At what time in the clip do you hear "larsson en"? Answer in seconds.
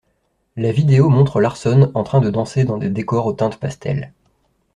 1.41-2.01